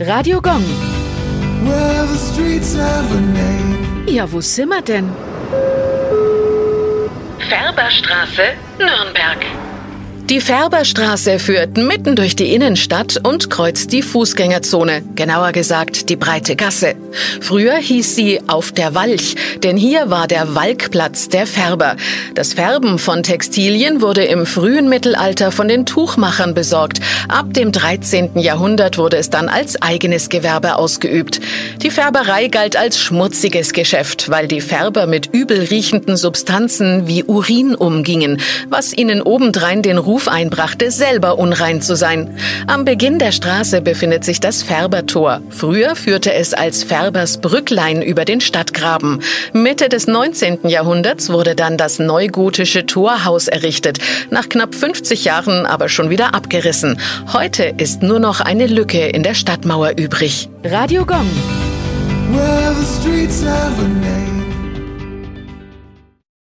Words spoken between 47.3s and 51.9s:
Brücklein über den Stadtgraben. Mitte des 19. Jahrhunderts wurde dann